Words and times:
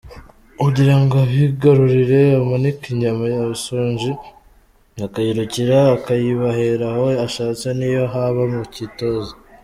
Kugirango 0.61 1.13
abigarurire, 1.25 2.21
amanika 2.41 2.83
inyama 2.93 3.23
abashonji 3.41 4.11
bakayirukira 4.99 5.77
akayibahera 5.95 6.85
aho 6.95 7.07
ashatse 7.25 7.67
n’iyo 7.77 8.05
haba 8.13 8.41
mu 8.53 8.63
kitoze. 8.75 9.33